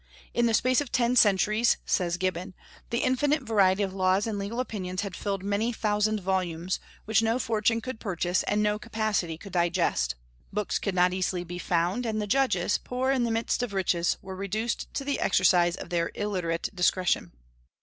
[0.33, 2.55] "In the space of ten centuries," says Gibbon,
[2.89, 7.37] "the infinite variety of laws and legal opinions had filled many thousand volumes, which no
[7.37, 10.15] fortune could purchase, and no capacity could digest.
[10.51, 14.17] Books could not easily be found, and the judges, poor in the midst of riches,
[14.23, 17.31] were reduced to the exercise of their illiterate discretion."